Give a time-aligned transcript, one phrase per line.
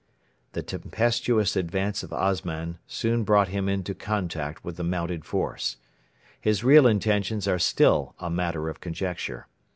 [0.53, 5.77] The tempestuous advance of Osman soon brought him into contact with the mounted force.
[6.39, 9.45] His real intentions are still a matter of conjecture.